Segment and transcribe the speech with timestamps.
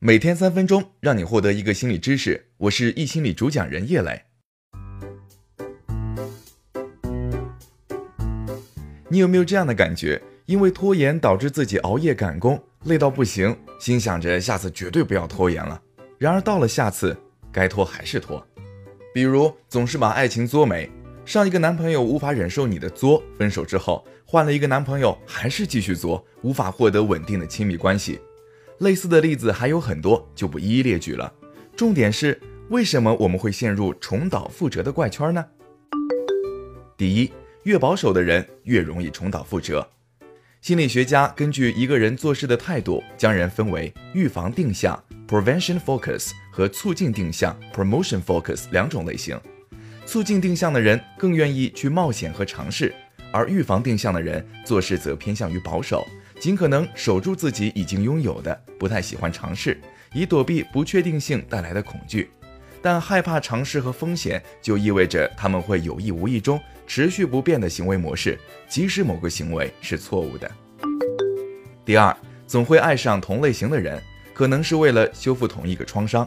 [0.00, 2.50] 每天三分钟，让你获得一个心理知识。
[2.56, 4.22] 我是易心理主讲人叶磊。
[9.08, 10.22] 你有没有这样的感觉？
[10.46, 15.82] 因为拖延导致自己熬夜赶工，累到不行，心想着下次绝对不要拖延了。
[16.16, 17.16] 然而到了下次，
[17.50, 18.46] 该拖还是拖。
[19.12, 20.88] 比如总是把爱情作没，
[21.24, 28.20] 上一个男朋友无法忍受你的作，分手之后换了一个男朋友，还是继续作，无法获得稳定的亲密关系。
[28.78, 31.32] 类似的例子还有很多，就不一一列举了。
[31.76, 35.44] 重点是，为什么我们会陷入重蹈覆辙的怪圈呢？
[36.96, 37.32] 第一，
[37.64, 39.88] 越保守的人越容易重蹈覆辙。
[40.60, 49.40] 心理学家根据一个人做事的态度，将人分为预防定向 （prevention focus） 和促进定向 （promotion focus） 两种类型。
[50.04, 52.92] 促进定向的人更愿意去冒险和尝试，
[53.30, 56.04] 而预防定向的人做事则偏向于保守，
[56.40, 59.80] 尽可能守住自己已经拥有的，不太喜欢尝试，
[60.12, 62.30] 以躲避不确定性带来的恐惧。
[62.80, 70.48] 但害怕尝试和风险，就意味着他们会有意无意中持续不变的行为模式，即使某个行为是错误的。
[71.84, 74.00] 第二，总会爱上同类型的人，
[74.32, 76.26] 可能是为了修复同一个创伤。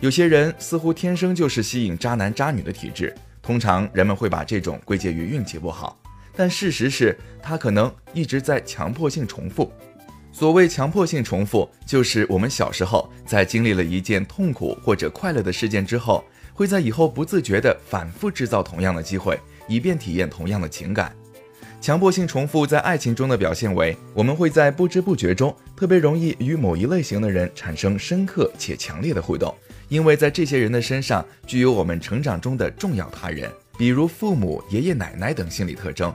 [0.00, 5.98] 有些人似乎天生就是吸引渣男渣女的体质，通常人们会把这种归结于运气不好，
[6.36, 9.72] 但事实是他可能一直在强迫性重复。
[10.32, 21.14] 所谓强迫性重复，就是我们小时候在经历了一件痛苦或者快乐的事件之后，会在以后不自觉地反复制造同样的机会，以便体验同样的情感。
[21.80, 29.54] 强迫性重复在爱情中的表现为，我们会在不知不觉中特别容易与某一类型的人产生深刻且强烈的互动，
[29.88, 36.14] 因为在这些人的身上具有我们成长中的重要他人，比如父母、爷爷奶奶等心理特征。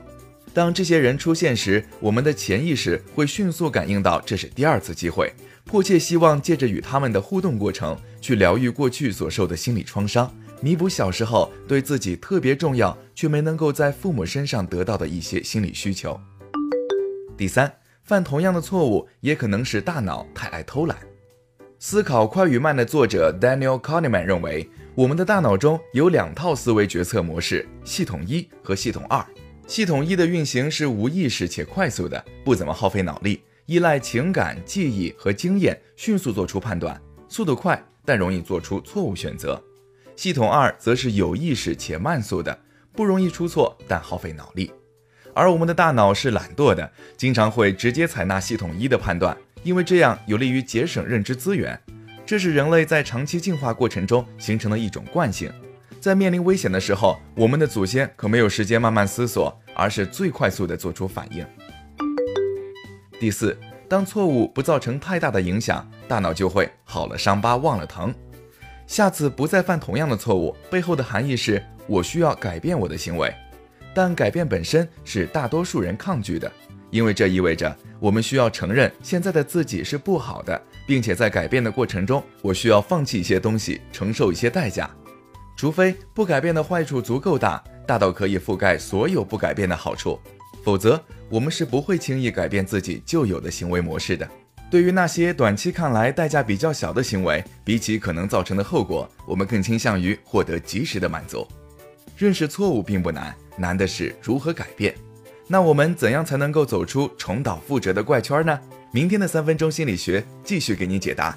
[0.54, 5.32] 当这些人出现时，我们的潜意识会迅速感应到这是第二次机会，
[5.64, 16.20] 迫切希望借着与他们的互动过程，去疗愈过去所受的心理创伤，弥补小时候对自己特别重要却没能够在父母身上得到的一些心理需求。
[17.38, 17.72] 第三，
[18.04, 20.98] 犯同样的错误也可能是大脑太爱偷懒。
[21.82, 29.26] 思考快与慢的作者 Daniel Kahneman 认为，我们的大脑中有两套思维决策模式：系统一和系统二。
[29.66, 39.64] 系统一的运行是无意识且快速的，不怎么耗费脑力，依赖情感、记忆和经验，迅速做出判断，速度快，但容易做出错误选择。
[40.18, 42.60] 系统二则是有意识且慢速的，
[42.92, 44.70] 不容易出错，但耗费脑力。
[45.34, 51.80] 而我们的大脑是懒惰的，经常会直接采纳系统一的判断，因为这样有利于节省认知资源。
[52.26, 55.52] 这是人类在长期进化过程中形成的一种惯性。
[56.00, 61.46] 在面临危险的时候，我们的祖先可没有时间慢慢思索，而是最快速的做出反应。
[63.20, 63.58] 第四，
[63.90, 68.14] 当错误不造成太大的影响，大脑就会好了伤疤忘了疼，
[68.88, 70.56] 下次不再犯同样的错误。
[70.70, 73.34] 背后的含义是我需要改变我的行为，
[73.94, 76.50] 但改变本身是大多数人抗拒的，
[76.90, 84.90] 因为这意味着我们需要承认现在的自己是不好的，并且在改变的过程中，我需要放弃一些东西，承受一些代价。
[85.56, 90.20] 除非不改变的坏处足够大，大到可以覆盖所有不改变的好处，
[90.64, 94.28] 否则我们是不会轻易改变自己旧有的行为模式的。
[94.72, 101.46] 对于那些短期看来代价比较小的行为，比起可能造成的后果，我们更倾向于获得及时的满足。
[102.16, 104.94] 认识错误并不难，难的是如何改变。
[105.52, 108.60] 那我们怎样才能够走出重蹈覆辙的怪圈呢？
[108.92, 111.36] 明天的三分钟心理学继续给你解答。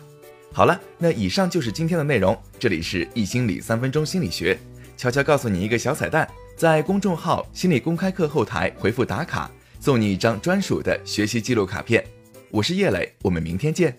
[0.52, 2.38] 好了，那以上就是今天的内容。
[2.58, 4.58] 这里是易心理三分钟心理学，
[4.98, 6.28] 悄悄告诉你一个小彩蛋，
[6.58, 9.50] 在公众号心理公开课后台回复打卡，
[9.80, 12.04] 送你一张专属的学习记录卡片。
[12.50, 13.96] 我是叶磊，我们明天见。